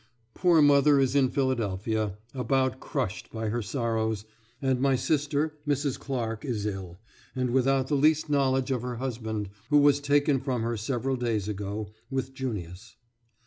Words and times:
Poor 0.33 0.63
mother 0.63 0.99
is 0.99 1.13
in 1.15 1.29
Philadelphia, 1.29 2.17
about 2.33 2.79
crushed 2.79 3.31
by 3.31 3.49
her 3.49 3.61
sorrows, 3.61 4.25
and 4.59 4.81
my 4.81 4.95
sister, 4.95 5.59
Mrs. 5.67 5.99
Clarke, 5.99 6.43
is 6.43 6.65
ill, 6.65 6.97
and 7.35 7.51
without 7.51 7.85
the 7.87 7.93
least 7.95 8.27
knowledge 8.27 8.71
of 8.71 8.81
her 8.81 8.95
husband, 8.95 9.49
who 9.69 9.77
was 9.77 9.99
taken 9.99 10.39
from 10.39 10.63
her 10.63 10.75
several 10.75 11.17
days 11.17 11.47
ago, 11.47 11.91
with 12.09 12.33
Junius. 12.33 12.95